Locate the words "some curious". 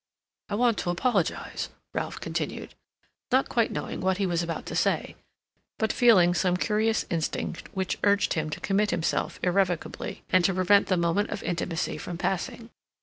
6.33-7.05